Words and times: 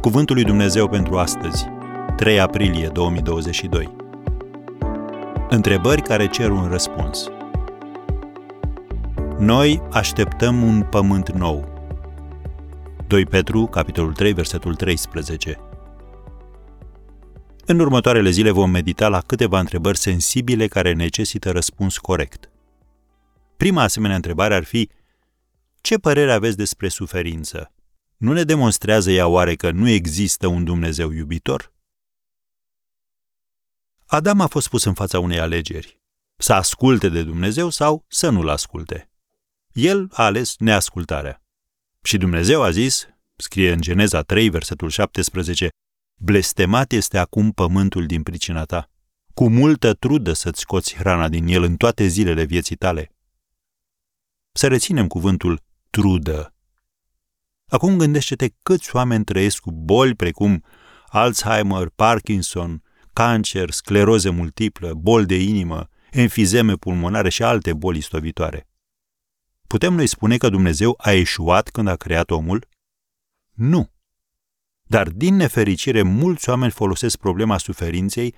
Cuvântul 0.00 0.34
lui 0.34 0.44
Dumnezeu 0.44 0.88
pentru 0.88 1.18
astăzi, 1.18 1.66
3 2.16 2.40
aprilie 2.40 2.88
2022. 2.88 3.96
Întrebări 5.48 6.02
care 6.02 6.28
cer 6.28 6.50
un 6.50 6.68
răspuns. 6.68 7.28
Noi 9.38 9.82
așteptăm 9.90 10.62
un 10.62 10.82
pământ 10.82 11.30
nou. 11.30 11.68
2 13.06 13.26
Petru, 13.26 13.66
capitolul 13.66 14.12
3, 14.12 14.32
versetul 14.32 14.74
13. 14.74 15.58
În 17.66 17.78
următoarele 17.78 18.30
zile 18.30 18.50
vom 18.50 18.70
medita 18.70 19.08
la 19.08 19.20
câteva 19.20 19.58
întrebări 19.58 19.98
sensibile 19.98 20.66
care 20.66 20.92
necesită 20.92 21.50
răspuns 21.50 21.98
corect. 21.98 22.50
Prima 23.56 23.82
asemenea 23.82 24.16
întrebare 24.16 24.54
ar 24.54 24.64
fi 24.64 24.90
Ce 25.80 25.96
părere 25.96 26.32
aveți 26.32 26.56
despre 26.56 26.88
suferință? 26.88 27.72
Nu 28.18 28.32
ne 28.32 28.44
demonstrează 28.44 29.10
ea 29.10 29.26
oare 29.26 29.54
că 29.54 29.70
nu 29.70 29.88
există 29.88 30.46
un 30.46 30.64
Dumnezeu 30.64 31.10
iubitor? 31.10 31.72
Adam 34.06 34.40
a 34.40 34.46
fost 34.46 34.68
pus 34.68 34.84
în 34.84 34.94
fața 34.94 35.18
unei 35.18 35.38
alegeri. 35.38 36.00
Să 36.36 36.52
asculte 36.52 37.08
de 37.08 37.22
Dumnezeu 37.22 37.68
sau 37.68 38.04
să 38.08 38.28
nu-L 38.28 38.48
asculte. 38.48 39.10
El 39.72 40.08
a 40.12 40.24
ales 40.24 40.56
neascultarea. 40.58 41.42
Și 42.02 42.16
Dumnezeu 42.16 42.62
a 42.62 42.70
zis, 42.70 43.08
scrie 43.36 43.72
în 43.72 43.80
Geneza 43.80 44.22
3, 44.22 44.48
versetul 44.48 44.88
17, 44.88 45.68
Blestemat 46.20 46.92
este 46.92 47.18
acum 47.18 47.52
pământul 47.52 48.06
din 48.06 48.22
pricina 48.22 48.64
ta. 48.64 48.90
Cu 49.34 49.48
multă 49.48 49.94
trudă 49.94 50.32
să-ți 50.32 50.60
scoți 50.60 50.94
hrana 50.94 51.28
din 51.28 51.46
el 51.46 51.62
în 51.62 51.76
toate 51.76 52.06
zilele 52.06 52.44
vieții 52.44 52.76
tale. 52.76 53.12
Să 54.52 54.68
reținem 54.68 55.06
cuvântul 55.06 55.62
trudă. 55.90 56.52
Acum 57.68 57.96
gândește-te 57.96 58.48
câți 58.62 58.96
oameni 58.96 59.24
trăiesc 59.24 59.58
cu 59.58 59.72
boli 59.72 60.14
precum 60.14 60.64
Alzheimer, 61.06 61.88
Parkinson, 61.88 62.82
cancer, 63.12 63.70
scleroză 63.70 64.30
multiplă, 64.30 64.94
boli 64.94 65.26
de 65.26 65.42
inimă, 65.42 65.88
enfizeme 66.10 66.74
pulmonare 66.74 67.28
și 67.28 67.42
alte 67.42 67.72
boli 67.72 68.00
stovitoare. 68.00 68.68
Putem 69.66 69.94
noi 69.94 70.06
spune 70.06 70.36
că 70.36 70.48
Dumnezeu 70.48 70.94
a 70.98 71.12
eșuat 71.12 71.68
când 71.68 71.88
a 71.88 71.96
creat 71.96 72.30
omul? 72.30 72.68
Nu. 73.52 73.90
Dar, 74.82 75.08
din 75.08 75.34
nefericire, 75.34 76.02
mulți 76.02 76.48
oameni 76.48 76.72
folosesc 76.72 77.16
problema 77.16 77.58
suferinței 77.58 78.34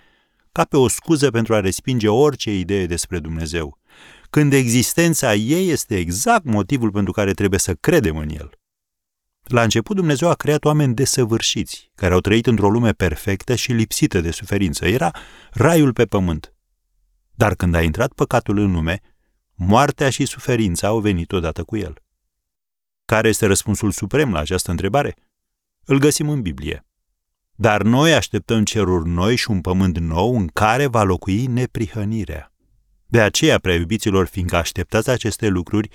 ca 0.52 0.64
pe 0.64 0.76
o 0.76 0.88
scuză 0.88 1.30
pentru 1.30 1.54
a 1.54 1.60
respinge 1.60 2.08
orice 2.08 2.54
idee 2.58 2.86
despre 2.86 3.18
Dumnezeu, 3.18 3.78
când 4.30 4.52
existența 4.52 5.34
ei 5.34 5.68
este 5.68 5.96
exact 5.96 6.44
motivul 6.44 6.90
pentru 6.90 7.12
care 7.12 7.32
trebuie 7.32 7.58
să 7.58 7.74
credem 7.74 8.16
în 8.16 8.28
El. 8.28 8.59
La 9.50 9.62
început 9.62 9.96
Dumnezeu 9.96 10.28
a 10.28 10.34
creat 10.34 10.64
oameni 10.64 10.94
desăvârșiți, 10.94 11.90
care 11.94 12.14
au 12.14 12.20
trăit 12.20 12.46
într-o 12.46 12.70
lume 12.70 12.92
perfectă 12.92 13.54
și 13.54 13.72
lipsită 13.72 14.20
de 14.20 14.30
suferință. 14.30 14.86
Era 14.86 15.10
raiul 15.50 15.92
pe 15.92 16.06
pământ. 16.06 16.54
Dar 17.34 17.54
când 17.54 17.74
a 17.74 17.82
intrat 17.82 18.12
păcatul 18.12 18.58
în 18.58 18.72
lume, 18.72 19.00
moartea 19.54 20.10
și 20.10 20.24
suferința 20.24 20.86
au 20.86 21.00
venit 21.00 21.32
odată 21.32 21.64
cu 21.64 21.76
el. 21.76 22.02
Care 23.04 23.28
este 23.28 23.46
răspunsul 23.46 23.90
suprem 23.90 24.32
la 24.32 24.38
această 24.38 24.70
întrebare? 24.70 25.16
Îl 25.84 25.98
găsim 25.98 26.28
în 26.28 26.42
Biblie. 26.42 26.86
Dar 27.54 27.82
noi 27.82 28.14
așteptăm 28.14 28.64
ceruri 28.64 29.08
noi 29.08 29.36
și 29.36 29.50
un 29.50 29.60
pământ 29.60 29.98
nou 29.98 30.36
în 30.36 30.46
care 30.46 30.86
va 30.86 31.02
locui 31.02 31.46
neprihănirea. 31.46 32.52
De 33.06 33.20
aceea, 33.20 33.58
prea 33.58 33.74
iubiților, 33.74 34.26
fiindcă 34.26 34.56
așteptați 34.56 35.10
aceste 35.10 35.48
lucruri, 35.48 35.88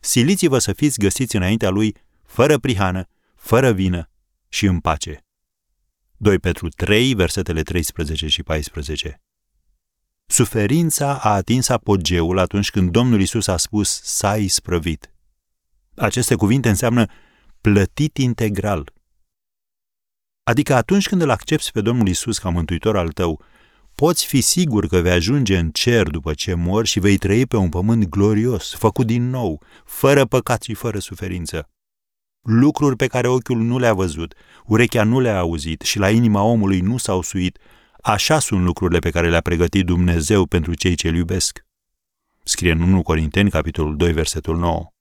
siliți-vă 0.00 0.58
să 0.58 0.72
fiți 0.72 0.98
găsiți 0.98 1.36
înaintea 1.36 1.70
lui 1.70 1.96
fără 2.34 2.58
prihană, 2.58 3.08
fără 3.34 3.72
vină 3.72 4.10
și 4.48 4.66
în 4.66 4.80
pace. 4.80 5.24
2 6.16 6.38
Petru 6.38 6.68
3, 6.68 7.14
versetele 7.14 7.62
13 7.62 8.28
și 8.28 8.42
14. 8.42 9.22
Suferința 10.26 11.18
a 11.18 11.34
atins 11.34 11.68
apogeul 11.68 12.38
atunci 12.38 12.70
când 12.70 12.90
Domnul 12.90 13.20
Isus 13.20 13.46
a 13.46 13.56
spus 13.56 14.00
s-a 14.02 14.36
isprăvit. 14.36 15.14
Aceste 15.96 16.34
cuvinte 16.34 16.68
înseamnă 16.68 17.06
plătit 17.60 18.16
integral. 18.16 18.92
Adică 20.42 20.74
atunci 20.74 21.08
când 21.08 21.22
îl 21.22 21.30
accepti 21.30 21.70
pe 21.70 21.80
Domnul 21.80 22.08
Isus 22.08 22.38
ca 22.38 22.48
mântuitor 22.48 22.96
al 22.96 23.08
tău, 23.08 23.42
poți 23.94 24.26
fi 24.26 24.40
sigur 24.40 24.86
că 24.86 25.00
vei 25.00 25.12
ajunge 25.12 25.58
în 25.58 25.70
cer 25.70 26.08
după 26.08 26.34
ce 26.34 26.54
mori 26.54 26.88
și 26.88 27.00
vei 27.00 27.16
trăi 27.16 27.46
pe 27.46 27.56
un 27.56 27.68
pământ 27.68 28.04
glorios, 28.04 28.74
făcut 28.74 29.06
din 29.06 29.30
nou, 29.30 29.62
fără 29.84 30.24
păcat 30.24 30.62
și 30.62 30.74
fără 30.74 30.98
suferință 30.98 31.68
lucruri 32.44 32.96
pe 32.96 33.06
care 33.06 33.28
ochiul 33.28 33.58
nu 33.58 33.78
le-a 33.78 33.94
văzut, 33.94 34.34
urechea 34.66 35.04
nu 35.04 35.20
le-a 35.20 35.38
auzit 35.38 35.80
și 35.80 35.98
la 35.98 36.10
inima 36.10 36.42
omului 36.42 36.80
nu 36.80 36.96
s-au 36.96 37.22
suit, 37.22 37.58
așa 38.02 38.38
sunt 38.38 38.64
lucrurile 38.64 38.98
pe 38.98 39.10
care 39.10 39.30
le-a 39.30 39.40
pregătit 39.40 39.86
Dumnezeu 39.86 40.46
pentru 40.46 40.74
cei 40.74 40.94
ce 40.94 41.08
îl 41.08 41.14
iubesc. 41.14 41.66
Scrie 42.42 42.72
în 42.72 42.80
1 42.80 43.02
Corinteni, 43.02 43.50
capitolul 43.50 43.96
2, 43.96 44.12
versetul 44.12 44.56
9. 44.56 44.92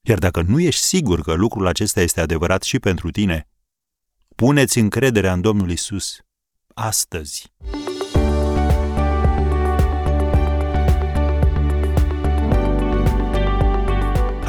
Iar 0.00 0.18
dacă 0.18 0.42
nu 0.42 0.60
ești 0.60 0.82
sigur 0.82 1.20
că 1.20 1.32
lucrul 1.32 1.66
acesta 1.66 2.00
este 2.00 2.20
adevărat 2.20 2.62
și 2.62 2.78
pentru 2.78 3.10
tine, 3.10 3.48
puneți 4.36 4.78
încrederea 4.78 5.32
în 5.32 5.40
Domnul 5.40 5.70
Isus 5.70 6.18
astăzi. 6.74 7.52